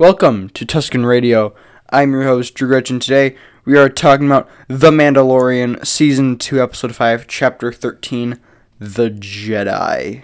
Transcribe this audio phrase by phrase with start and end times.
[0.00, 1.54] Welcome to Tusken Radio.
[1.90, 3.00] I'm your host, Drew Gretchen.
[3.00, 8.40] Today, we are talking about The Mandalorian, Season 2, Episode 5, Chapter 13,
[8.78, 10.22] The Jedi.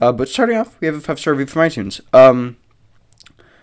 [0.00, 2.00] Uh, but starting off, we have a five star review from iTunes.
[2.12, 2.56] Um,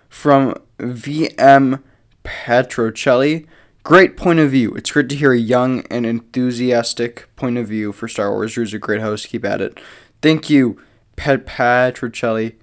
[0.08, 1.84] from VM
[2.24, 3.48] Patrocelli.
[3.84, 4.74] Great point of view.
[4.76, 8.54] It's great to hear a young and enthusiastic point of view for Star Wars.
[8.54, 9.28] Drew's a great host.
[9.28, 9.78] Keep at it.
[10.22, 10.82] Thank you,
[11.18, 12.56] Pat Patrocelli.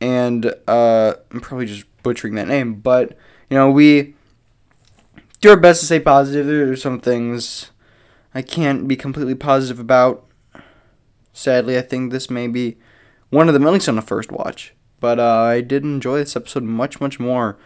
[0.00, 3.18] And uh, I'm probably just butchering that name, but
[3.50, 4.14] you know we
[5.40, 6.46] do our best to stay positive.
[6.46, 7.70] There are some things
[8.34, 10.24] I can't be completely positive about.
[11.32, 12.76] Sadly, I think this may be
[13.30, 14.74] one of them, at least on the first watch.
[15.00, 17.56] But uh, I did enjoy this episode much, much more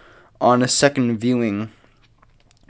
[0.40, 1.70] on a second viewing.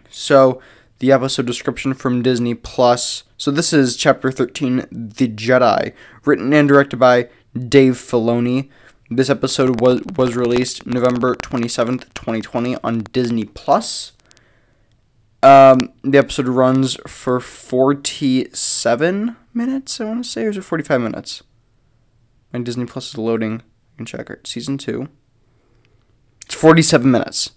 [0.08, 0.60] So,
[0.98, 3.24] the episode description from Disney Plus.
[3.36, 5.92] So, this is Chapter 13 The Jedi,
[6.24, 8.68] written and directed by Dave Filoni.
[9.10, 14.12] This episode was, was released November 27th, 2020 on Disney Plus.
[15.42, 21.00] Um, the episode runs for 47 minutes, I want to say, or is it 45
[21.00, 21.42] minutes?
[22.52, 23.52] And Disney Plus is loading.
[23.52, 24.46] You can check it.
[24.46, 25.08] Season 2.
[26.46, 27.50] It's 47 minutes.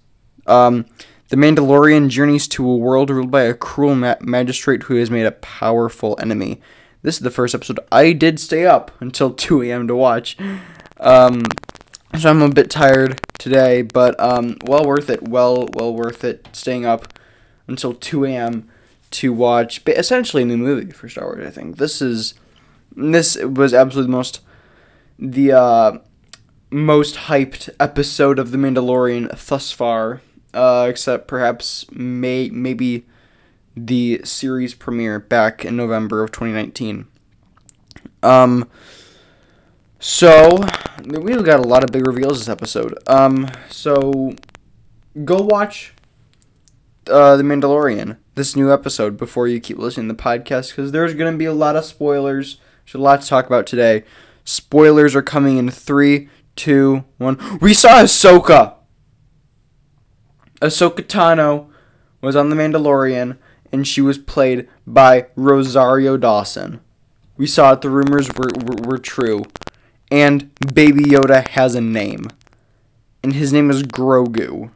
[0.48, 0.86] Um,
[1.30, 5.26] the Mandalorian journeys to a world ruled by a cruel ma- magistrate who has made
[5.26, 6.60] a powerful enemy.
[7.02, 9.88] This is the first episode I did stay up until 2 a.m.
[9.88, 10.38] to watch.
[11.06, 11.44] Um,
[12.20, 15.28] so I'm a bit tired today, but um, well worth it.
[15.28, 17.14] Well, well worth it staying up
[17.68, 18.68] until 2 a.m.
[19.12, 21.46] to watch essentially a new movie for Star Wars.
[21.46, 22.34] I think this is
[22.96, 24.42] this was absolutely the most
[25.20, 25.98] the uh,
[26.72, 30.22] most hyped episode of The Mandalorian thus far,
[30.54, 33.06] uh, except perhaps may maybe
[33.78, 37.06] the series premiere back in November of 2019.
[38.24, 38.68] Um.
[40.00, 40.66] So
[41.04, 42.98] we got a lot of big reveals this episode.
[43.08, 43.50] Um.
[43.70, 44.36] So
[45.24, 45.94] go watch
[47.08, 51.14] uh, The Mandalorian, this new episode, before you keep listening to the podcast, because there's
[51.14, 52.60] going to be a lot of spoilers.
[52.86, 54.04] There's a lot to talk about today.
[54.44, 57.40] Spoilers are coming in three, two, one.
[57.60, 58.76] We saw Ahsoka!
[60.62, 61.68] Ahsoka Tano
[62.22, 63.38] was on The Mandalorian,
[63.72, 66.80] and she was played by Rosario Dawson.
[67.38, 69.46] We saw it, the rumors were, were, were true.
[70.16, 72.30] And Baby Yoda has a name.
[73.22, 74.72] And his name is Grogu.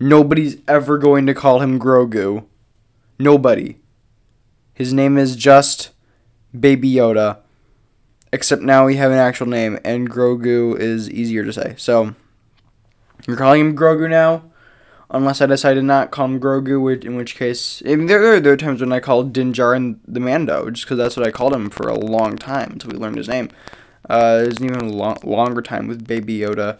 [0.00, 2.46] Nobody's ever going to call him Grogu.
[3.16, 3.76] Nobody.
[4.74, 5.90] His name is just
[6.58, 7.36] Baby Yoda.
[8.32, 11.76] Except now we have an actual name, and Grogu is easier to say.
[11.78, 12.16] So,
[13.28, 14.42] you're calling him Grogu now?
[15.10, 18.80] Unless I decide to not call him Grogu, in which case, there, there are times
[18.80, 21.88] when I call Din Djarin the Mando, just because that's what I called him for
[21.88, 23.48] a long time until we learned his name.
[24.08, 26.78] Uh, there's even a lo- longer time with Baby Yoda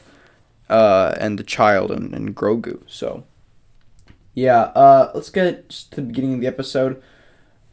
[0.69, 2.83] uh, and the child and, and Grogu.
[2.87, 3.25] So,
[4.35, 7.03] yeah, uh, let's get to the beginning of the episode.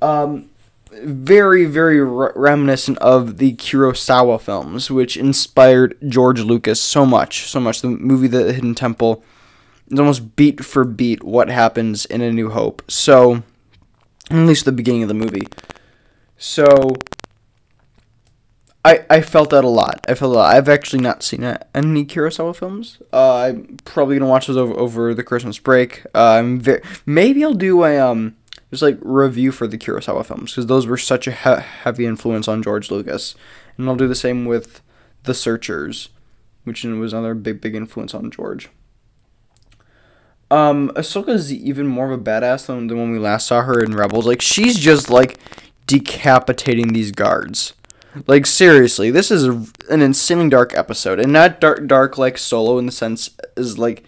[0.02, 0.50] Um,
[0.91, 7.59] very, very re- reminiscent of the Kurosawa films, which inspired George Lucas so much, so
[7.59, 7.81] much.
[7.81, 9.24] The movie The Hidden Temple
[9.90, 12.84] is almost beat for beat what happens in A New Hope.
[12.90, 13.44] So,
[14.30, 15.47] at least the beginning of the movie.
[16.38, 16.96] So,
[18.88, 20.06] I, I felt that a lot.
[20.08, 20.56] I felt a lot.
[20.56, 23.00] I've actually not seen any Kurosawa films.
[23.12, 26.06] Uh, I'm probably gonna watch those over, over the Christmas break.
[26.16, 28.38] Uh, I'm very, maybe I'll do a um
[28.72, 32.48] just like review for the Kurosawa films because those were such a he- heavy influence
[32.48, 33.36] on George Lucas,
[33.78, 34.81] and I'll do the same with
[35.24, 36.08] The Searchers,
[36.64, 38.69] which was another big big influence on George.
[40.50, 43.94] Um, Ahsoka's even more of a badass than, than when we last saw her in
[43.94, 44.25] Rebels.
[44.25, 45.40] Like she's just like
[45.88, 47.74] decapitating these guards.
[48.25, 52.85] Like seriously, this is an insanely dark episode, and not dark dark like Solo in
[52.85, 54.03] the sense is like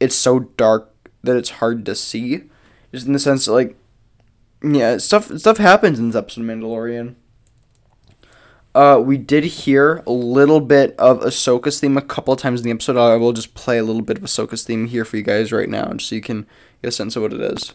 [0.00, 0.92] it's so dark
[1.22, 2.44] that it's hard to see.
[2.92, 3.76] Just in the sense that, like
[4.62, 7.16] yeah, stuff stuff happens in this episode of Mandalorian.
[8.74, 12.64] Uh, we did hear a little bit of Ahsoka's theme a couple of times in
[12.64, 12.98] the episode.
[12.98, 15.68] I will just play a little bit of Ahsoka's theme here for you guys right
[15.68, 16.46] now, just so you can
[16.82, 17.72] get a sense of what it is.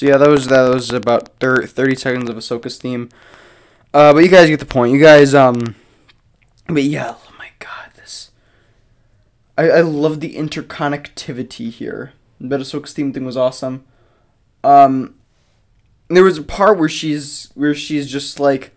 [0.00, 3.10] So yeah, that was that was about thir- thirty seconds of Ahsoka's theme.
[3.92, 4.94] Uh, but you guys get the point.
[4.94, 5.74] You guys, um,
[6.68, 8.30] but yeah, oh my god, this.
[9.58, 12.14] I, I love the interconnectivity here.
[12.40, 13.84] But Ahsoka's theme thing was awesome.
[14.64, 15.16] Um,
[16.08, 18.72] there was a part where she's where she's just like,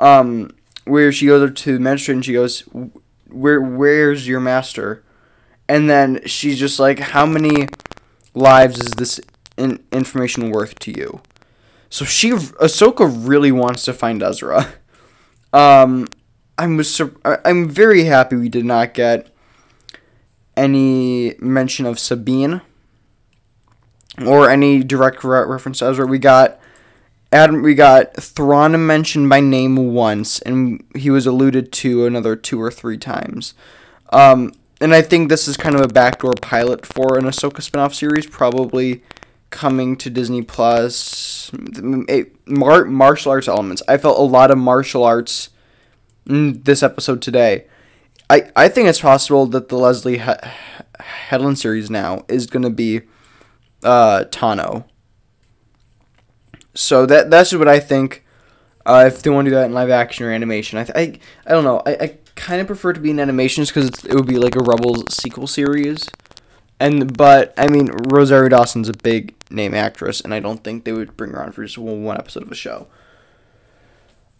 [0.00, 0.50] um,
[0.86, 2.60] where she goes up to the magistrate and she goes,
[3.28, 5.04] "Where where's your master?"
[5.68, 7.68] And then she's just like, "How many
[8.32, 9.20] lives is this
[9.56, 11.20] in- information worth to you?"
[11.88, 14.68] So she Ahsoka really wants to find Ezra.
[15.52, 16.06] Um,
[16.58, 19.30] I'm sur- I'm very happy we did not get
[20.56, 22.60] any mention of Sabine
[24.26, 26.06] or any direct re- reference to Ezra.
[26.06, 26.58] We got
[27.32, 27.62] Adam.
[27.62, 32.70] We got Thrawn mentioned by name once, and he was alluded to another two or
[32.70, 33.54] three times.
[34.10, 37.94] Um, and I think this is kind of a backdoor pilot for an Ahsoka spinoff
[37.94, 39.02] series, probably
[39.50, 41.50] coming to Disney Plus.
[42.46, 43.82] Mar- martial arts elements.
[43.88, 45.50] I felt a lot of martial arts
[46.26, 47.66] this episode today.
[48.28, 50.48] I, I think it's possible that the Leslie he-
[50.98, 53.02] Headland series now is going to be
[53.84, 54.84] uh, Tano.
[56.74, 58.24] So that that's what I think.
[58.84, 61.18] Uh, if they want to do that in live action or animation, I th- I,
[61.50, 61.82] I don't know.
[61.86, 64.60] I, I kind of prefer to be in animations because it would be like a
[64.60, 66.08] Rebels sequel series.
[66.78, 70.92] And but I mean Rosario Dawson's a big name actress, and I don't think they
[70.92, 72.86] would bring her on for just one, episode of a show.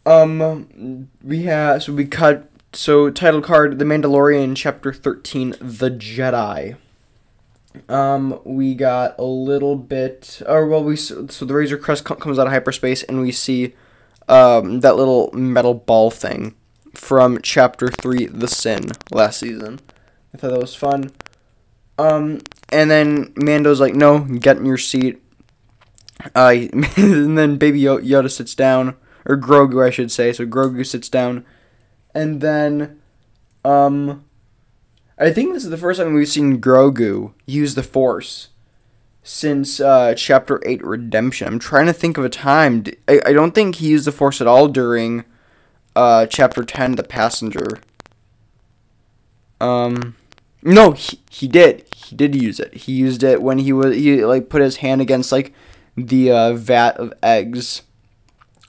[0.04, 6.76] Um, we have so we cut so title card: The Mandalorian, Chapter Thirteen, The Jedi.
[7.88, 12.46] Um, we got a little bit, or well, we so the Razor Crest comes out
[12.46, 13.74] of hyperspace, and we see
[14.28, 16.54] um that little metal ball thing
[16.94, 19.80] from Chapter Three, The Sin, last season.
[20.34, 21.12] I thought that was fun.
[21.98, 22.40] Um,
[22.70, 25.22] and then Mando's like, "No, get in your seat."
[26.34, 26.54] Uh,
[26.96, 30.32] and then Baby Yoda sits down, or Grogu, I should say.
[30.32, 31.44] So Grogu sits down,
[32.14, 33.00] and then,
[33.64, 34.24] um,
[35.18, 38.48] I think this is the first time we've seen Grogu use the Force
[39.22, 41.48] since uh, Chapter Eight Redemption.
[41.48, 42.84] I'm trying to think of a time.
[43.08, 45.24] I I don't think he used the Force at all during,
[45.94, 47.80] uh, Chapter Ten, The Passenger.
[49.60, 50.14] Um.
[50.66, 51.86] No, he, he did.
[51.94, 52.74] He did use it.
[52.74, 55.54] He used it when he was he like put his hand against like
[55.96, 57.82] the uh, vat of eggs,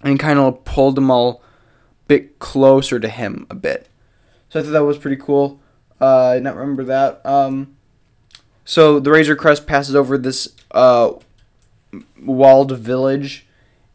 [0.03, 3.89] and kind of pulled them all a bit closer to him a bit.
[4.47, 5.59] So I thought that was pretty cool.
[5.99, 7.25] Uh, I not remember that.
[7.25, 7.75] Um,
[8.63, 11.13] so the Razor Crest passes over this uh,
[12.21, 13.47] walled village,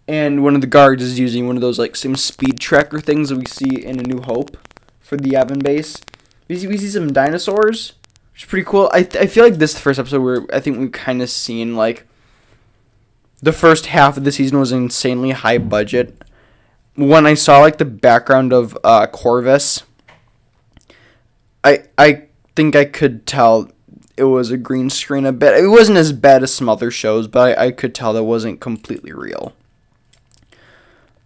[0.08, 3.28] and one of the guards is using one of those like same speed tracker things
[3.28, 4.56] that we see in A New Hope
[4.98, 5.98] for the Yavin base
[6.52, 7.94] we see, we see some dinosaurs,
[8.32, 8.90] which is pretty cool.
[8.92, 11.30] I, I feel like this is the first episode where I think we've kind of
[11.30, 12.06] seen like
[13.40, 16.22] the first half of the season was insanely high budget.
[16.94, 19.84] When I saw like the background of uh, Corvus,
[21.64, 22.24] I I
[22.54, 23.70] think I could tell
[24.18, 25.56] it was a green screen a bit.
[25.56, 28.60] It wasn't as bad as some other shows, but I, I could tell that wasn't
[28.60, 29.54] completely real.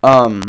[0.05, 0.45] Um,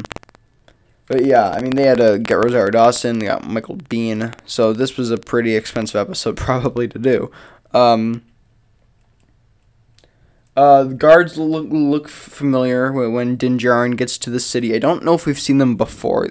[1.08, 4.74] but yeah, I mean, they had to get Rosario Dawson, they got Michael Biehn, so
[4.74, 7.32] this was a pretty expensive episode probably to do.
[7.74, 8.24] Um,
[10.56, 14.76] uh, the guards look, look familiar when Din Djarin gets to the city.
[14.76, 16.30] I don't know if we've seen them before.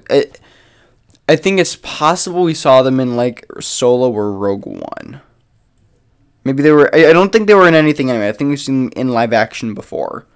[1.29, 5.21] I think it's possible we saw them in like Solo or Rogue One.
[6.45, 6.95] Maybe they were.
[6.95, 8.29] I, I don't think they were in anything anyway.
[8.29, 10.27] I think we've seen them in live action before.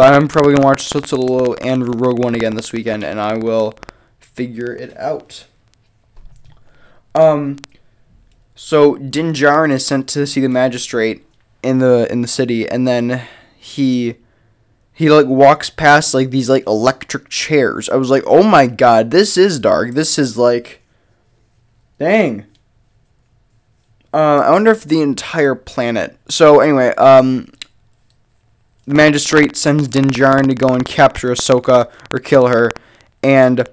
[0.00, 3.74] But I'm probably gonna watch Solo and Rogue One again this weekend, and I will
[4.18, 5.44] figure it out.
[7.14, 7.58] Um,
[8.54, 11.26] so Din Djarin is sent to see the magistrate
[11.62, 13.28] in the in the city, and then
[13.58, 14.14] he
[14.94, 17.90] he like walks past like these like electric chairs.
[17.90, 19.92] I was like, oh my god, this is dark.
[19.92, 20.80] This is like,
[21.98, 22.46] dang.
[24.14, 26.16] Uh, I wonder if the entire planet.
[26.30, 27.48] So anyway, um,
[28.90, 32.70] the magistrate sends Din Djarin to go and capture Ahsoka or kill her,
[33.22, 33.68] and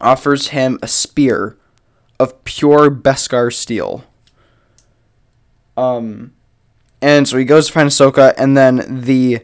[0.00, 1.58] offers him a spear
[2.20, 4.04] of pure Beskar steel.
[5.76, 6.34] Um,
[7.00, 9.40] and so he goes to find Ahsoka, and then the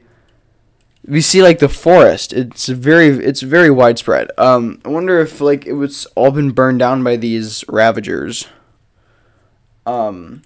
[1.04, 2.32] we see like the forest.
[2.32, 4.30] It's very it's very widespread.
[4.38, 8.46] Um, I wonder if like it was all been burned down by these ravagers.
[9.86, 10.42] Um,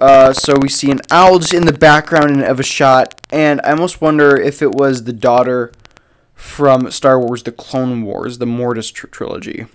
[0.00, 3.72] uh, so we see an owl just in the background of a shot, and I
[3.72, 5.72] almost wonder if it was the daughter
[6.34, 9.66] from Star Wars: The Clone Wars, the Mortis tr- trilogy.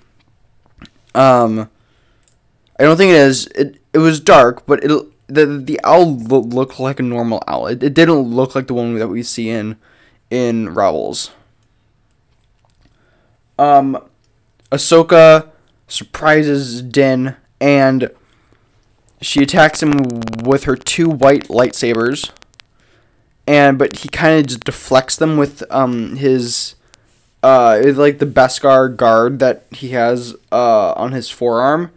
[1.13, 1.69] Um,
[2.79, 3.47] I don't think it is.
[3.47, 4.91] It it was dark, but it
[5.27, 7.67] the the owl lo- looked like a normal owl.
[7.67, 9.77] It, it didn't look like the one that we see in
[10.29, 11.31] in Rebels.
[13.59, 13.97] Um,
[14.71, 15.49] Ahsoka
[15.87, 18.09] surprises Din and
[19.23, 22.31] she attacks him with her two white lightsabers.
[23.45, 26.75] And but he kind of just deflects them with um his
[27.41, 31.91] uh like the Beskar guard that he has uh on his forearm.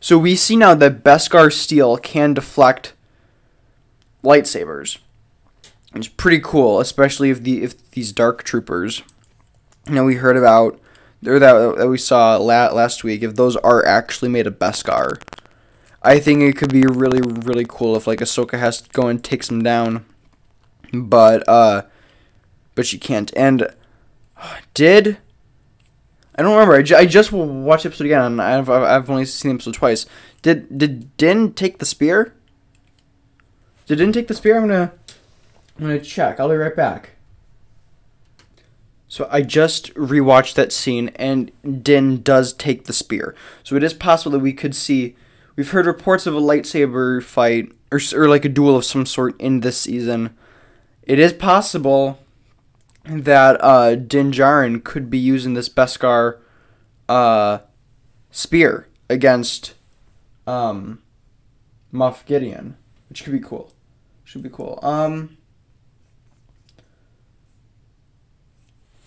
[0.00, 2.92] So we see now that Beskar steel can deflect
[4.22, 4.98] lightsabers.
[5.94, 9.02] It's pretty cool, especially if the if these dark troopers,
[9.86, 10.78] you know, we heard about
[11.26, 15.22] or that, that we saw la- last week, if those are actually made of Beskar,
[16.02, 19.22] I think it could be really really cool if like Ahsoka has to go and
[19.22, 20.04] takes him down,
[20.92, 21.82] but uh,
[22.74, 23.32] but she can't.
[23.36, 23.62] And
[24.36, 25.18] uh, did
[26.34, 26.74] I don't remember.
[26.74, 28.40] I, ju- I just watched episode again.
[28.40, 30.06] I've I've only seen the episode twice.
[30.40, 32.34] Did did Din take the spear?
[33.86, 34.56] Did Din take the spear?
[34.56, 34.92] I'm gonna
[35.76, 36.40] I'm gonna check.
[36.40, 37.10] I'll be right back.
[39.08, 43.34] So I just rewatched that scene, and Din does take the spear.
[43.62, 45.16] So it is possible that we could see.
[45.56, 49.40] We've heard reports of a lightsaber fight or or like a duel of some sort
[49.40, 50.36] in this season.
[51.02, 52.18] It is possible
[53.04, 56.38] that uh, Din Djarin could be using this Beskar
[57.08, 57.58] uh,
[58.30, 59.74] spear against
[60.46, 61.02] um,
[61.92, 62.76] Moff Gideon,
[63.08, 63.72] which could be cool.
[64.24, 64.78] Should be cool.
[64.82, 65.36] Um,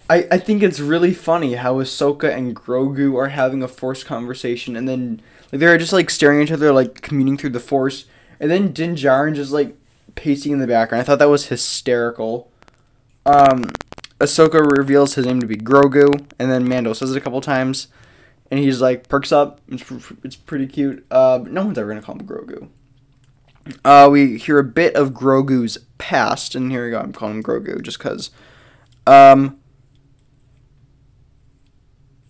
[0.10, 4.76] I, I think it's really funny how Ahsoka and Grogu are having a Force conversation,
[4.76, 5.22] and then
[5.52, 8.06] like they're just like staring at each other, like communing through the Force,
[8.40, 9.76] and then Din Djarin just like
[10.14, 11.02] pacing in the background.
[11.02, 12.52] I thought that was hysterical.
[13.26, 13.66] Um,
[14.20, 17.88] Ahsoka reveals his name to be Grogu, and then Mando says it a couple times,
[18.52, 19.60] and he's like perks up.
[19.68, 19.84] It's,
[20.24, 21.04] it's pretty cute.
[21.10, 22.70] Uh, no one's ever gonna call him Grogu.
[23.84, 27.00] Uh, we hear a bit of Grogu's past, and here we go.
[27.00, 28.30] I'm calling him Grogu just because.
[29.08, 29.60] Um,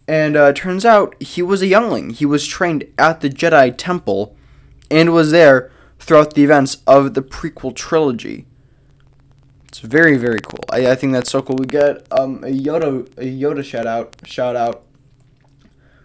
[0.08, 2.12] and uh, turns out he was a youngling.
[2.12, 4.36] He was trained at the Jedi Temple,
[4.92, 8.46] and was there throughout the events of the prequel trilogy.
[9.68, 10.64] It's very very cool.
[10.70, 11.58] I, I think that's so cool.
[11.58, 14.84] We get um, a Yoda a Yoda shout out shout out.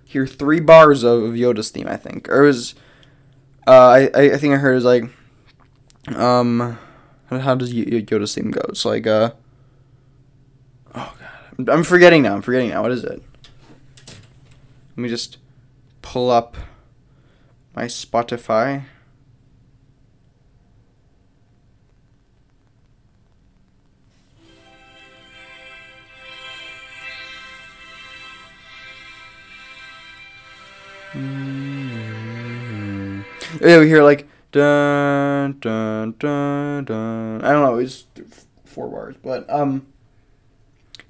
[0.05, 1.87] Hear three bars of Yoda's theme.
[1.87, 2.75] I think or it was.
[3.67, 5.05] Uh, I I think I heard it was like.
[6.17, 6.79] Um,
[7.29, 8.63] how does Yoda's theme go?
[8.71, 9.33] It's like uh.
[10.93, 12.35] Oh god, I'm forgetting now.
[12.35, 12.83] I'm forgetting now.
[12.83, 13.23] What is it?
[15.01, 15.39] Let me just
[16.03, 16.59] pull up
[17.75, 18.85] my Spotify.
[31.15, 33.23] Mm-hmm.
[33.63, 37.43] Yeah, we hear like dun dun dun dun.
[37.43, 37.79] I don't know.
[37.79, 38.05] It's
[38.67, 39.87] four bars, but um.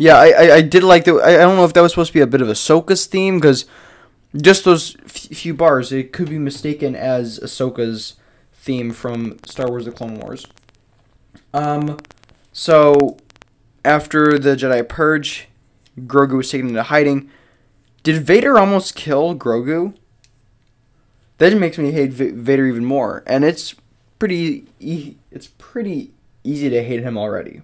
[0.01, 1.17] Yeah, I, I, I did like that.
[1.17, 3.39] I, I don't know if that was supposed to be a bit of Ahsoka's theme
[3.39, 3.67] because
[4.35, 8.15] just those f- few bars, it could be mistaken as Ahsoka's
[8.55, 10.47] theme from Star Wars: The Clone Wars.
[11.53, 11.99] Um,
[12.51, 13.19] so
[13.85, 15.49] after the Jedi purge,
[15.99, 17.29] Grogu was taken into hiding.
[18.03, 19.95] Did Vader almost kill Grogu?
[21.37, 23.75] That makes me hate Vader even more, and it's
[24.19, 24.65] pretty.
[24.79, 27.61] E- it's pretty easy to hate him already.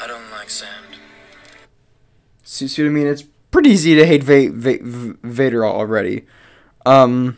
[0.00, 0.85] I don't like sand.
[2.48, 3.08] See, see what I mean?
[3.08, 6.26] It's pretty easy to hate Va- Va- Vader already.
[6.86, 7.36] Um,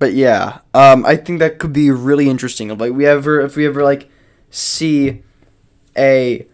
[0.00, 2.76] but yeah, um, I think that could be really interesting.
[2.76, 4.10] Like we ever, if we ever like
[4.50, 5.22] see
[5.96, 6.48] a,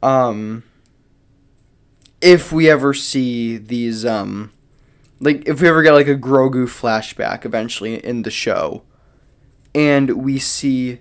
[0.00, 0.62] um,
[2.20, 4.52] if we ever see these, um,
[5.18, 8.84] like if we ever get like a Grogu flashback eventually in the show,
[9.74, 11.00] and we see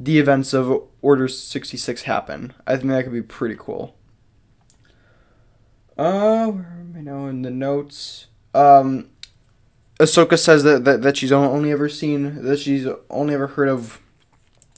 [0.00, 3.94] the events of Order sixty six happen, I think that could be pretty cool.
[5.98, 6.52] Uh,
[6.96, 8.28] I now in the notes?
[8.54, 9.08] Um,
[9.98, 14.00] Ahsoka says that, that, that she's only ever seen, that she's only ever heard of,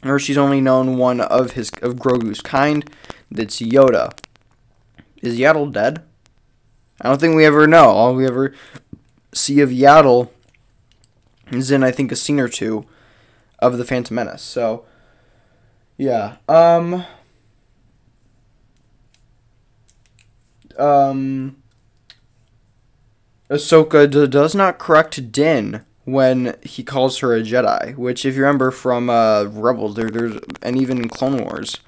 [0.02, 2.90] or she's only known one of his, of Grogu's kind.
[3.30, 4.18] That's Yoda.
[5.20, 6.02] Is Yaddle dead?
[7.02, 7.90] I don't think we ever know.
[7.90, 8.54] All we ever
[9.34, 10.30] see of Yaddle
[11.52, 12.86] is in, I think, a scene or two
[13.58, 14.42] of The Phantom Menace.
[14.42, 14.86] So,
[15.98, 16.36] yeah.
[16.48, 17.04] Um...
[20.80, 21.56] um,
[23.50, 28.42] Ahsoka d- does not correct Din when he calls her a Jedi, which, if you
[28.42, 31.78] remember from uh, Rebels, there, there's and even in Clone Wars,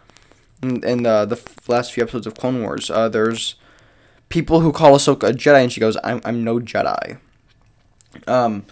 [0.62, 3.56] in, in uh, the last few episodes of Clone Wars, uh, there's
[4.28, 7.18] people who call Ahsoka a Jedi, and she goes, "I'm I'm no Jedi."
[8.26, 8.64] Um,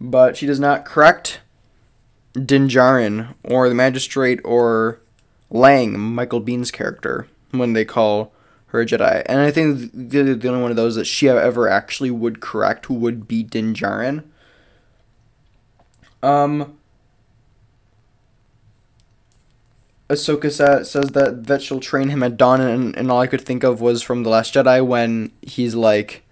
[0.00, 1.40] but she does not correct
[2.32, 5.00] Din Djarin or the Magistrate or
[5.50, 8.32] Lang, Michael Biehn's character, when they call
[8.68, 9.22] her a Jedi.
[9.26, 12.88] And I think the, the only one of those that she ever actually would correct
[12.88, 14.24] would be Din Djarin.
[16.22, 16.78] Um,
[20.08, 23.42] Ahsoka sa- says that, that she'll train him at dawn, and, and all I could
[23.42, 26.24] think of was from The Last Jedi when he's like,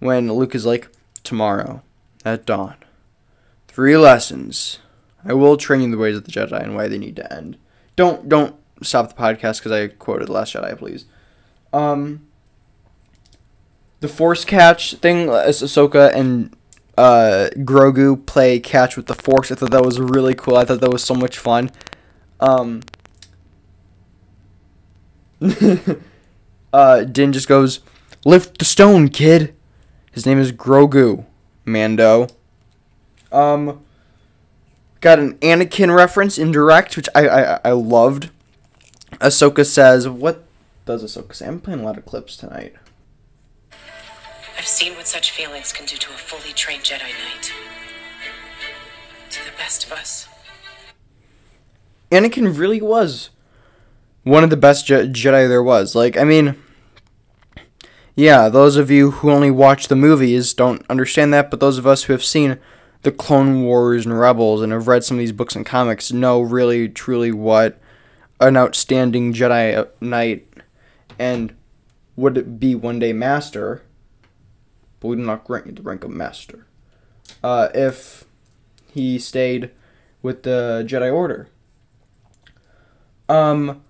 [0.00, 0.88] when Luke is like,
[1.22, 1.82] tomorrow
[2.24, 2.76] at dawn,
[3.68, 4.78] three lessons.
[5.24, 7.58] I will train you the ways of the Jedi and why they need to end.
[7.96, 11.06] Don't don't stop the podcast because I quoted The Last Jedi, please.
[11.72, 12.26] Um,
[14.00, 16.54] the Force catch thing, as Ahsoka and
[16.96, 19.50] uh, Grogu play catch with the Force.
[19.50, 20.56] I thought that was really cool.
[20.56, 21.70] I thought that was so much fun.
[22.40, 22.82] Um,
[26.72, 27.80] uh, Din just goes,
[28.24, 29.54] "Lift the stone, kid."
[30.12, 31.26] His name is Grogu,
[31.66, 32.28] Mando.
[33.30, 33.80] Um,
[35.00, 38.30] got an Anakin reference indirect, which I I, I loved.
[39.20, 40.45] Ahsoka says, "What
[40.86, 42.74] does Ahsoka say?" I'm playing a lot of clips tonight.
[44.58, 47.52] I've seen what such feelings can do to a fully trained Jedi Knight.
[49.30, 50.28] To the best of us.
[52.10, 53.30] Anakin really was
[54.22, 55.94] one of the best Je- Jedi there was.
[55.94, 56.56] Like, I mean,
[58.14, 61.86] yeah, those of you who only watch the movies don't understand that, but those of
[61.86, 62.58] us who have seen
[63.02, 66.40] the Clone Wars and Rebels and have read some of these books and comics know
[66.40, 67.78] really, truly what
[68.40, 70.46] an outstanding Jedi uh, Knight
[71.18, 71.54] and
[72.16, 73.82] would be one day Master,
[75.00, 76.66] but we do not grant you the rank of Master,
[77.42, 78.24] uh, if
[78.90, 79.70] he stayed
[80.22, 81.48] with the Jedi Order.
[83.28, 83.82] Um,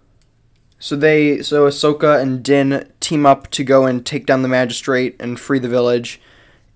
[0.79, 5.17] so they, so Ahsoka and Din team up to go and take down the Magistrate
[5.21, 6.21] and free the village.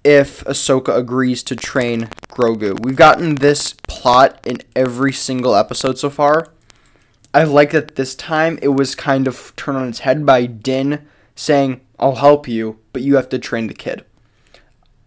[0.02, 6.08] If Ahsoka agrees to train Grogu, we've gotten this plot in every single episode so
[6.08, 6.48] far.
[7.32, 11.06] I like that this time it was kind of turned on its head by Din
[11.34, 14.04] saying, "I'll help you, but you have to train the kid."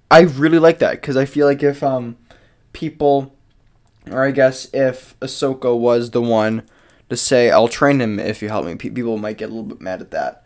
[0.10, 2.18] I really like that because I feel like if um
[2.72, 3.36] people,
[4.10, 6.64] or I guess if Ahsoka was the one
[7.10, 9.82] to say, "I'll train him if you help me," people might get a little bit
[9.82, 10.46] mad at that.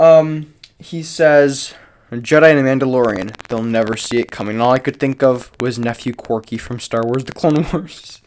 [0.00, 1.74] Um, he says,
[2.10, 5.78] "Jedi and a Mandalorian, they'll never see it coming." All I could think of was
[5.78, 8.20] nephew Korkie from Star Wars: The Clone Wars,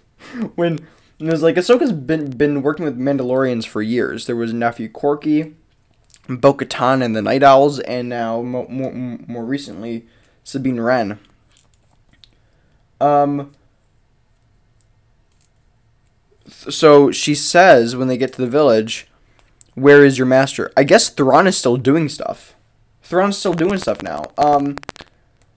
[0.56, 0.80] when
[1.22, 4.26] it was like Ahsoka's been been working with Mandalorians for years.
[4.26, 5.54] There was nephew Korkie,
[6.28, 10.08] Bo Katan and the Night Owls, and now more, more, more recently
[10.44, 11.20] Sabine Wren.
[13.00, 13.52] Um.
[16.48, 19.08] So she says when they get to the village,
[19.76, 22.56] "Where is your master?" I guess Thrawn is still doing stuff.
[23.04, 24.26] Thrawn's still doing stuff now.
[24.38, 24.78] Um,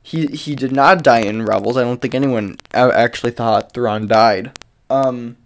[0.02, 1.76] he he did not die in Rebels.
[1.76, 4.58] I don't think anyone actually thought Thrawn died.
[4.90, 5.38] Um.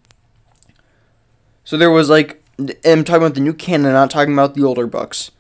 [1.69, 4.87] So there was like I'm talking about the new canon, not talking about the older
[4.87, 5.33] books.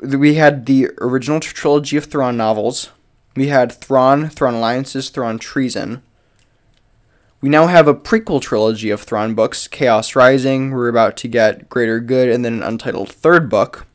[0.00, 2.88] We had the original trilogy of Thrawn novels.
[3.36, 6.02] We had Thrawn, Thrawn Alliances, Thrawn Treason.
[7.42, 10.70] We now have a prequel trilogy of Thrawn books, Chaos Rising.
[10.70, 13.86] We're about to get Greater Good, and then an untitled third book.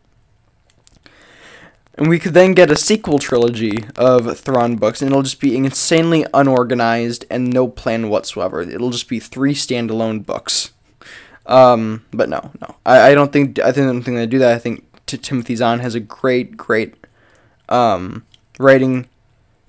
[1.96, 5.58] And we could then get a sequel trilogy of Thrawn books, and it'll just be
[5.58, 8.62] insanely unorganized and no plan whatsoever.
[8.62, 10.74] It'll just be three standalone books.
[11.48, 14.40] Um, but no, no, I, I don't think I think I don't think they do
[14.40, 14.54] that.
[14.54, 16.96] I think T- Timothy Zahn has a great, great
[17.70, 18.26] um,
[18.60, 19.08] writing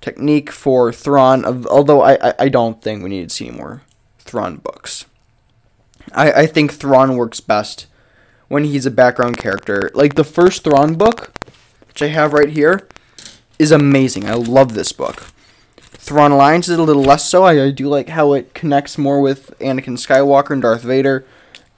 [0.01, 1.65] technique for Thrawn.
[1.67, 3.81] Although I, I, I don't think we need to see more
[4.19, 5.05] Thrawn books.
[6.13, 7.87] I, I think Thrawn works best
[8.49, 9.89] when he's a background character.
[9.93, 11.31] Like the first Thrawn book,
[11.87, 12.89] which I have right here,
[13.57, 14.29] is amazing.
[14.29, 15.27] I love this book.
[15.77, 17.43] Thrawn Alliance is a little less so.
[17.43, 21.25] I, I do like how it connects more with Anakin Skywalker and Darth Vader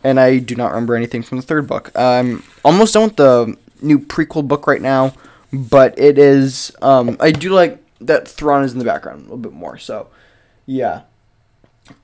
[0.04, 1.92] and I do not remember anything from the third book.
[1.96, 5.14] I'm almost done with the new prequel book right now,
[5.52, 6.72] but it is.
[6.82, 9.78] Um, I do like that Thrawn is in the background a little bit more.
[9.78, 10.08] So,
[10.66, 11.04] yeah.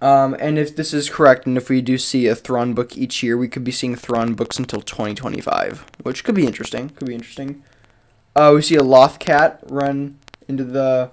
[0.02, 3.24] Um, and if this is correct, and if we do see a Thrawn book each
[3.24, 6.90] year, we could be seeing Thrawn books until 2025, which could be interesting.
[6.90, 7.64] Could be interesting.
[8.36, 11.12] Uh, we see a Loth cat run into the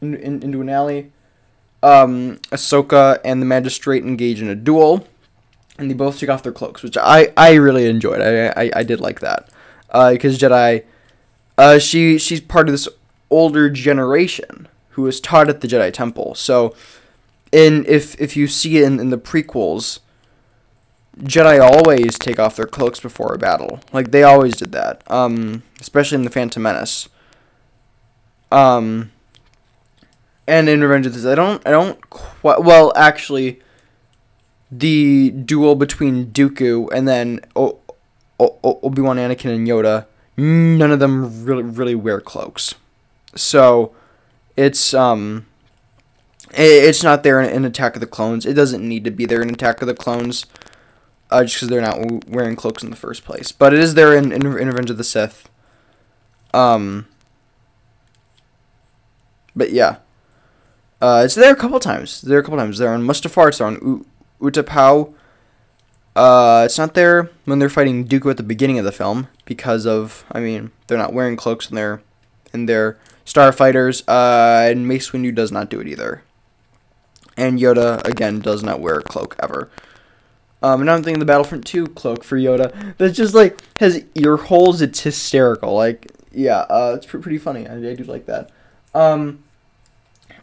[0.00, 1.12] in, in, into an alley.
[1.82, 5.06] Um, Ahsoka and the Magistrate engage in a duel
[5.80, 8.20] and they both took off their cloaks, which I, I really enjoyed.
[8.20, 9.48] I, I, I did like that
[9.88, 10.84] because uh, Jedi,
[11.56, 12.88] uh, she she's part of this
[13.30, 16.34] older generation who was taught at the Jedi Temple.
[16.34, 16.74] So,
[17.50, 20.00] in if if you see it in, in the prequels,
[21.18, 23.80] Jedi always take off their cloaks before a battle.
[23.90, 25.02] Like they always did that.
[25.10, 27.08] Um, especially in the Phantom Menace.
[28.52, 29.12] Um,
[30.46, 33.60] and in Revenge of the Sith, I don't I don't quite well actually
[34.70, 37.78] the duel between Dooku and then o-
[38.38, 40.06] o- Obi Wan, Anakin, and Yoda,
[40.36, 42.74] none of them really really wear cloaks.
[43.34, 43.92] So
[44.56, 45.46] it's um
[46.52, 48.44] it's not there in, in, Attack of the Clones.
[48.44, 50.46] It doesn't need to be there in Attack of the Clones,
[51.30, 53.52] uh, just because they're not wearing cloaks in the first place.
[53.52, 55.48] But it is there in, in, in Revenge of the Sith.
[56.52, 57.06] Um,
[59.54, 59.98] but yeah,
[61.00, 62.20] uh, it's there a couple times.
[62.20, 62.78] There a couple times.
[62.78, 63.48] They're on Mustafar.
[63.48, 64.04] It's there on
[64.40, 65.14] Utapau.
[66.16, 69.86] Uh, it's not there when they're fighting Dooku at the beginning of the film because
[69.86, 72.02] of, I mean, they're not wearing cloaks and they're
[72.52, 74.02] and they're starfighters.
[74.08, 76.22] Uh, and Mace Windu does not do it either.
[77.36, 79.70] And Yoda again does not wear a cloak ever.
[80.62, 84.36] Um, and I'm thinking the Battlefront 2 cloak for Yoda that's just like has ear
[84.36, 84.82] holes.
[84.82, 85.74] It's hysterical.
[85.74, 87.66] Like, yeah, uh, it's pretty funny.
[87.66, 88.50] I, I do like that.
[88.94, 89.42] Um,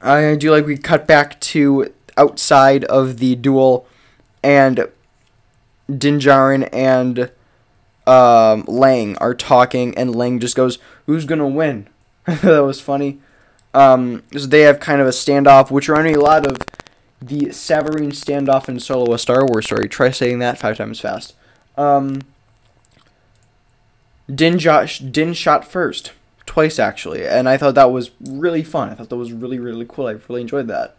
[0.01, 3.88] I do like we cut back to outside of the duel,
[4.43, 4.88] and
[5.95, 7.32] Din Djarin and
[8.06, 11.88] um, Lang are talking, and Lang just goes, "Who's gonna win?"
[12.25, 13.19] that was funny.
[13.73, 16.58] Um, so they have kind of a standoff, which reminded me a lot of
[17.21, 19.88] the Savareen standoff in Solo: A Star Wars Story.
[19.88, 21.36] Try saying that five times fast.
[21.77, 22.21] Um,
[24.34, 26.12] Din, Josh, Din shot first,
[26.45, 28.89] twice actually, and I thought that was really fun.
[28.89, 30.08] I thought that was really really cool.
[30.08, 30.96] I really enjoyed that.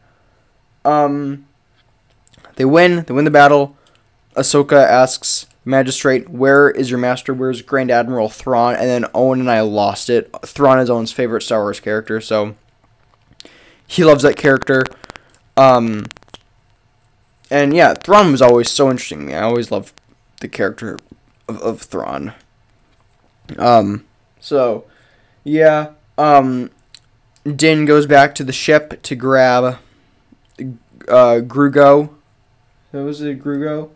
[0.88, 1.46] Um,
[2.56, 3.04] they win.
[3.04, 3.76] They win the battle.
[4.34, 7.34] Ahsoka asks Magistrate, "Where is your master?
[7.34, 10.34] Where's Grand Admiral Thrawn?" And then Owen and I lost it.
[10.46, 12.54] Thrawn is Owen's favorite Star Wars character, so
[13.86, 14.84] he loves that character.
[15.58, 16.06] Um,
[17.50, 19.34] and yeah, Thrawn was always so interesting.
[19.34, 19.92] I always loved
[20.40, 20.96] the character
[21.48, 22.32] of, of Thrawn.
[23.58, 24.06] Um,
[24.40, 24.84] so
[25.44, 26.70] yeah, um,
[27.44, 29.78] Din goes back to the ship to grab
[30.58, 32.10] uh, Grugo.
[32.92, 33.90] That was it, Grugo.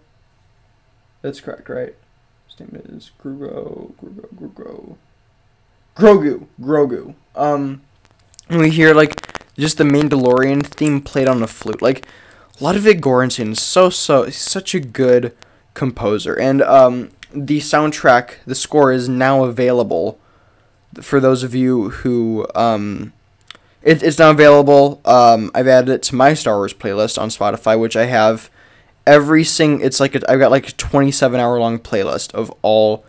[1.22, 1.94] That's correct, right?
[2.48, 4.96] His name is Grugo, Grugo, Grugo.
[5.96, 7.14] Grogu, Grogu.
[7.34, 7.82] Um,
[8.48, 9.14] and we hear like
[9.56, 11.82] just the Mandalorian theme played on the flute.
[11.82, 12.06] Like
[12.60, 15.36] Ludwig Göransson is so so such a good
[15.74, 20.18] composer, and um, the soundtrack, the score is now available
[21.00, 23.12] for those of you who um,
[23.82, 25.00] it, it's now available.
[25.04, 28.50] Um, I've added it to my Star Wars playlist on Spotify, which I have
[29.06, 29.80] every sing.
[29.80, 33.04] It's like I've got like a 27 hour long playlist of all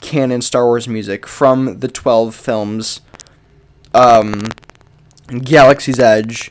[0.00, 3.00] canon Star Wars music from the 12 films.
[3.94, 4.46] Um,
[5.28, 6.50] Galaxy's Edge,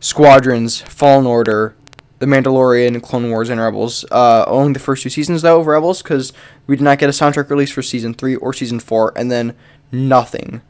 [0.00, 1.74] Squadrons, Fallen Order,
[2.18, 4.04] The Mandalorian, Clone Wars, and Rebels.
[4.10, 6.32] Uh, only the first two seasons though of Rebels, because
[6.66, 9.54] we did not get a soundtrack release for season three or season four, and then
[9.90, 10.62] nothing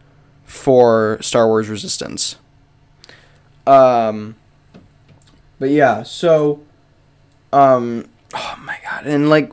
[0.44, 2.36] for Star Wars Resistance.
[3.66, 4.36] Um,
[5.58, 6.60] but yeah, so,
[7.52, 9.52] um, oh my god, and like,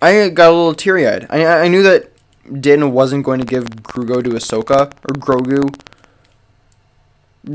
[0.00, 1.26] I got a little teary eyed.
[1.30, 2.12] I I knew that
[2.60, 5.74] Din wasn't going to give Grogu to Ahsoka or Grogu.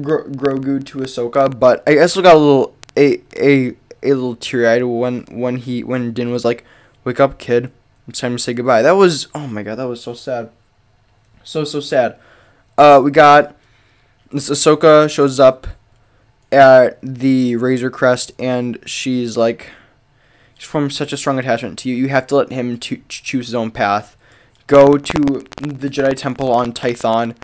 [0.02, 4.68] Gro- Grogu to Ahsoka, but I also got a little a a a little teary
[4.68, 6.64] eyed when when he when Din was like,
[7.04, 7.72] "Wake up, kid!
[8.08, 10.50] It's time to say goodbye." That was oh my god, that was so sad,
[11.44, 12.18] so so sad.
[12.78, 13.56] Uh, we got
[14.32, 15.68] this Ahsoka shows up
[16.52, 19.72] at the Razor Crest, and she's like,
[20.58, 21.96] she's formed such a strong attachment to you.
[21.96, 24.18] You have to let him to choose his own path.
[24.68, 27.36] Go to the Jedi Temple on Tython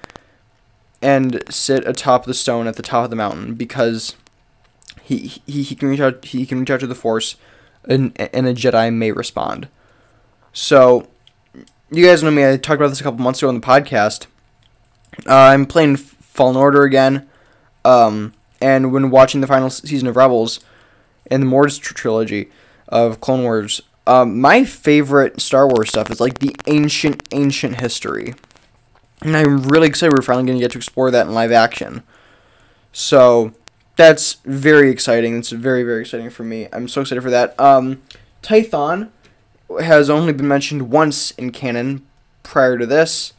[1.01, 4.15] and sit atop the stone at the top of the mountain because
[5.01, 7.35] he he, he can reach out he can reach out to the force
[7.87, 9.67] and and a Jedi may respond.
[10.53, 11.07] So
[11.91, 14.27] you guys know me, I talked about this a couple months ago on the podcast.
[15.27, 17.27] Uh, I'm playing Fallen Order again.
[17.83, 20.59] Um, and when watching the final season of Rebels
[21.27, 22.49] and the Mortis tr- trilogy
[22.87, 28.33] of Clone Wars, um, my favorite Star Wars stuff is like the ancient, ancient history.
[29.21, 32.03] And I'm really excited we're finally going to get to explore that in live action.
[32.91, 33.53] So
[33.95, 35.37] that's very exciting.
[35.37, 36.67] It's very, very exciting for me.
[36.73, 37.59] I'm so excited for that.
[37.59, 38.01] Um,
[38.41, 39.09] Tython
[39.79, 42.05] has only been mentioned once in canon
[42.43, 43.33] prior to this,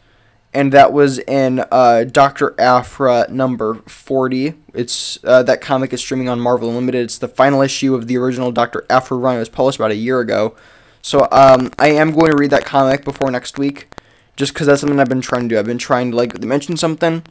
[0.55, 4.55] and that was in uh, Doctor Aphra number 40.
[4.75, 7.05] It's uh, that comic is streaming on Marvel Unlimited.
[7.05, 9.37] It's the final issue of the original Doctor Aphra run.
[9.37, 10.55] It was published about a year ago.
[11.01, 13.89] So um, I am going to read that comic before next week
[14.37, 15.59] just because that's something I've been trying to do.
[15.59, 17.23] I've been trying to like mention something.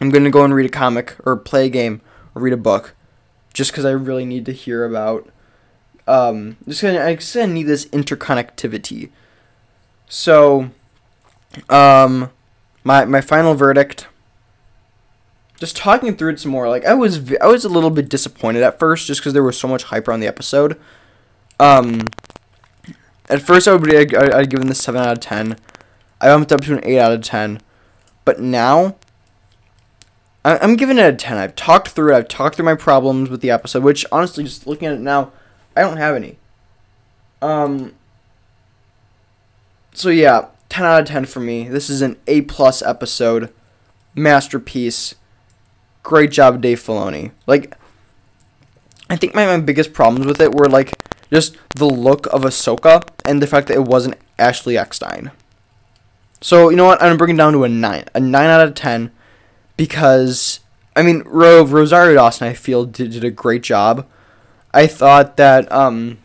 [0.00, 2.00] I'm gonna go and read a comic or play a game
[2.34, 2.94] or read a book,
[3.52, 5.28] just because I really need to hear about.
[6.06, 9.10] Um, just gonna I just need this interconnectivity.
[10.08, 10.70] So,
[11.68, 12.30] um,
[12.84, 14.08] my my final verdict.
[15.58, 18.62] Just talking through it some more, like I was I was a little bit disappointed
[18.62, 20.78] at first, just because there was so much hype around the episode.
[21.60, 22.08] Um,
[23.28, 25.56] at first I would be, I'd, I'd given this seven out of ten.
[26.20, 27.60] I bumped up to an eight out of ten,
[28.24, 28.96] but now
[30.44, 31.38] I'm giving it a ten.
[31.38, 32.16] I've talked through it.
[32.16, 35.30] I've talked through my problems with the episode, which honestly, just looking at it now,
[35.76, 36.38] I don't have any.
[37.40, 37.94] Um.
[39.94, 41.68] So yeah, ten out of ten for me.
[41.68, 43.52] This is an A plus episode,
[44.14, 45.14] masterpiece.
[46.02, 47.30] Great job, Dave Filoni.
[47.46, 47.76] Like,
[49.10, 50.94] I think my, my biggest problems with it were like
[51.30, 55.30] just the look of Ahsoka and the fact that it wasn't Ashley Eckstein.
[56.40, 57.02] So you know what?
[57.02, 59.12] I'm gonna bring it down to a nine, a nine out of ten,
[59.76, 60.60] because
[60.96, 64.06] I mean, Ro- Rosario Dawson, I feel did, did a great job.
[64.72, 66.16] I thought that um,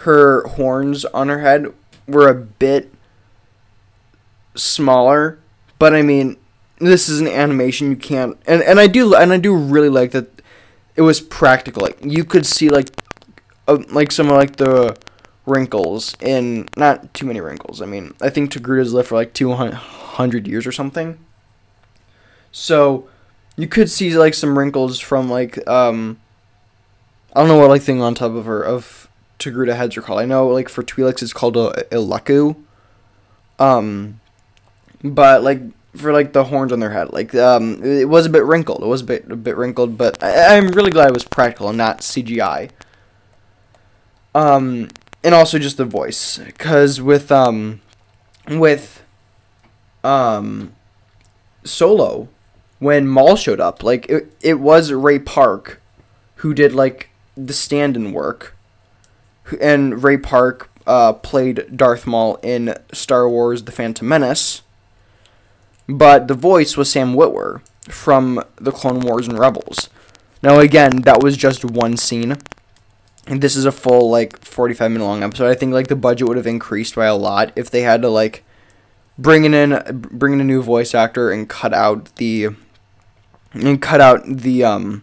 [0.00, 1.72] her horns on her head
[2.06, 2.92] were a bit
[4.58, 5.38] smaller,
[5.78, 6.36] but I mean,
[6.78, 7.90] this is an animation.
[7.90, 10.28] You can't, and and I do, and I do really like that.
[10.96, 11.82] It was practical.
[11.82, 12.88] Like you could see like,
[13.66, 14.96] uh, like some of like the
[15.46, 17.80] wrinkles in not too many wrinkles.
[17.80, 21.18] I mean, I think Togruta's lived for like two hundred years or something.
[22.52, 23.08] So
[23.56, 26.18] you could see like some wrinkles from like um
[27.34, 30.20] I don't know what like thing on top of her of Togruta heads are called.
[30.20, 32.56] I know like for Twi'leks it's called a Ileku.
[33.58, 34.20] Um
[35.02, 35.62] but like
[35.96, 38.82] for like the horns on their head, like um it was a bit wrinkled.
[38.82, 41.68] It was a bit a bit wrinkled, but I, I'm really glad it was practical
[41.68, 42.70] and not CGI.
[44.34, 44.88] Um
[45.24, 47.80] and also just the voice cuz with um
[48.48, 49.02] with
[50.04, 50.74] um
[51.64, 52.28] Solo
[52.78, 53.82] when Maul showed up.
[53.82, 55.80] Like it, it was Ray Park
[56.36, 58.56] who did like the stand-in work,
[59.60, 64.62] and Ray Park uh, played Darth Maul in Star Wars: The Phantom Menace.
[65.88, 69.88] But the voice was Sam Witwer from the Clone Wars and Rebels.
[70.42, 72.36] Now again, that was just one scene.
[73.26, 75.48] And this is a full like 45 minute long episode.
[75.48, 78.08] I think like the budget would have increased by a lot if they had to
[78.08, 78.44] like
[79.18, 79.80] bring in
[80.12, 82.50] bring in a new voice actor and cut out the
[83.52, 85.02] and cut out the um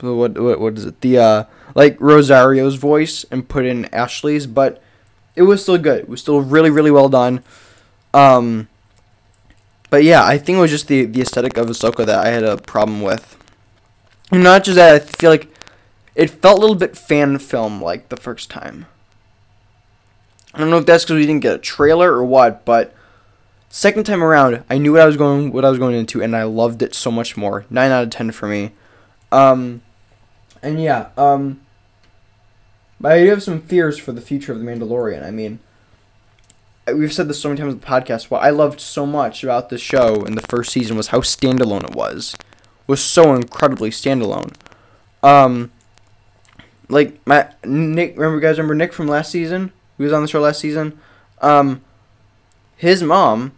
[0.00, 4.82] what what what is it the uh like Rosario's voice and put in Ashley's, but
[5.36, 6.00] it was still good.
[6.00, 7.42] It was still really really well done.
[8.12, 8.68] Um,
[9.90, 12.44] but yeah, I think it was just the the aesthetic of Ahsoka that I had
[12.44, 13.36] a problem with.
[14.32, 15.52] Not just that, I feel like
[16.14, 18.86] it felt a little bit fan film like the first time.
[20.54, 22.94] I don't know if that's because we didn't get a trailer or what, but
[23.72, 26.34] Second time around, I knew what I was going what I was going into, and
[26.34, 27.66] I loved it so much more.
[27.70, 28.72] Nine out of ten for me.
[29.30, 29.82] Um,
[30.60, 31.60] and yeah, um,
[33.00, 35.24] but I do have some fears for the future of the Mandalorian.
[35.24, 35.60] I mean,
[36.92, 38.30] we've said this so many times in the podcast.
[38.30, 41.84] What I loved so much about the show in the first season was how standalone
[41.84, 42.34] it was.
[42.38, 44.54] It was so incredibly standalone.
[45.22, 45.70] Um,
[46.88, 49.72] like my Nick, remember you guys remember Nick from last season?
[49.98, 50.98] He was on the show last season.
[51.40, 51.82] Um,
[52.76, 53.52] his mom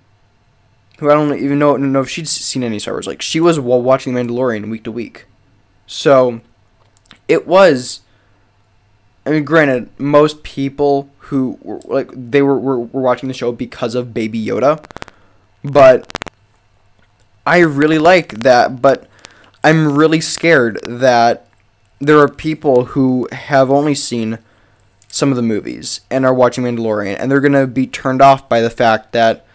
[1.02, 3.08] who I don't even know know if she'd seen any Star Wars.
[3.08, 5.26] Like she was watching Mandalorian week to week,
[5.86, 6.40] so
[7.26, 8.00] it was.
[9.24, 13.52] I mean, granted, most people who were like they were, were were watching the show
[13.52, 14.84] because of Baby Yoda,
[15.62, 16.12] but
[17.46, 18.82] I really like that.
[18.82, 19.08] But
[19.62, 21.46] I'm really scared that
[22.00, 24.38] there are people who have only seen
[25.08, 28.60] some of the movies and are watching Mandalorian, and they're gonna be turned off by
[28.60, 29.46] the fact that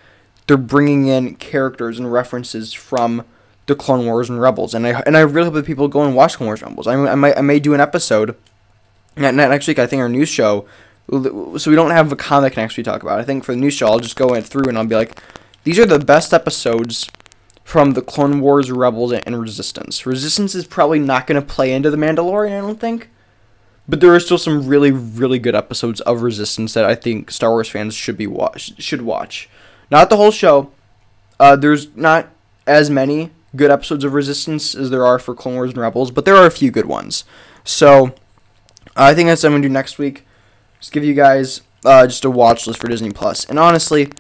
[0.47, 3.25] they're bringing in characters and references from
[3.65, 6.15] the Clone Wars and Rebels, and I and I really hope that people go and
[6.15, 6.87] watch Clone Wars Rebels.
[6.87, 8.37] I, I might I may do an episode
[9.17, 9.79] next week.
[9.79, 10.67] I think our news show,
[11.09, 13.19] so we don't have a comic next week to talk about.
[13.19, 15.21] I think for the news show, I'll just go through and I'll be like,
[15.63, 17.09] these are the best episodes
[17.63, 20.05] from the Clone Wars, Rebels, and Resistance.
[20.05, 23.09] Resistance is probably not going to play into the Mandalorian, I don't think.
[23.89, 27.51] But there are still some really, really good episodes of Resistance that I think Star
[27.51, 29.49] Wars fans should be watch should watch.
[29.91, 30.71] Not the whole show.
[31.39, 32.29] Uh, there's not
[32.65, 36.25] as many good episodes of Resistance as there are for Clone Wars and Rebels, but
[36.25, 37.23] there are a few good ones.
[37.63, 38.13] So
[38.97, 40.25] I think that's what I'm gonna do next week.
[40.79, 43.45] Just give you guys uh, just a watch list for Disney Plus.
[43.45, 44.11] And honestly,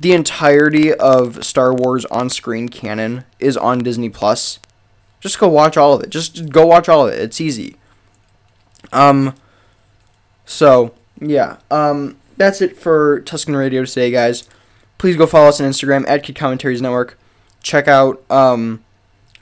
[0.00, 4.58] the entirety of Star Wars on-screen canon is on Disney Plus.
[5.20, 6.10] Just go watch all of it.
[6.10, 7.20] Just go watch all of it.
[7.20, 7.76] It's easy.
[8.92, 9.34] Um.
[10.44, 11.58] So yeah.
[11.70, 12.16] Um.
[12.36, 14.48] That's it for Tusken Radio today, guys
[15.04, 17.18] please go follow us on Instagram at Kid Commentaries Network.
[17.62, 18.82] Check out um,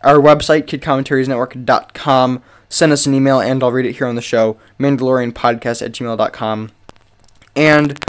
[0.03, 2.43] our website, kidcommentariesnetwork.com.
[2.73, 6.71] Send us an email and I'll read it here on the show, mandalorianpodcast at gmail.com.
[7.55, 8.03] And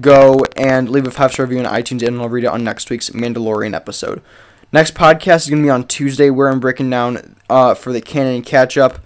[0.00, 2.90] go and leave a five star review on iTunes and I'll read it on next
[2.90, 4.22] week's Mandalorian episode.
[4.70, 8.00] Next podcast is going to be on Tuesday where I'm breaking down uh, for the
[8.00, 9.00] canon catch up.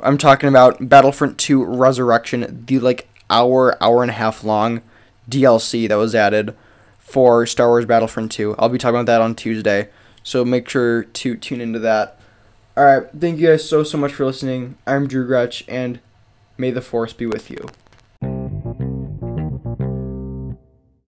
[0.00, 4.80] I'm talking about Battlefront 2 Resurrection, the like hour, hour and a half long
[5.28, 6.54] DLC that was added
[7.00, 8.54] for Star Wars Battlefront 2.
[8.60, 9.88] I'll be talking about that on Tuesday,
[10.22, 12.20] so make sure to tune into that.
[12.76, 14.76] All right, thank you guys so so much for listening.
[14.86, 15.98] I'm Drew Gretsch, and
[16.58, 17.68] may the force be with you.